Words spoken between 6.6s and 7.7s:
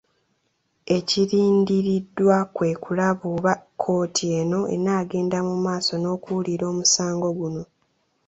omusango guno.